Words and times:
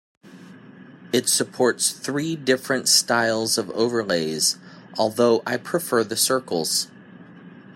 It 1.13 1.29
supports 1.29 1.91
three 1.91 2.35
different 2.35 2.89
styles 2.89 3.59
of 3.59 3.69
overlays, 3.69 4.57
although 4.97 5.43
I 5.45 5.57
prefer 5.57 6.03
the 6.03 6.17
circles. 6.17 6.87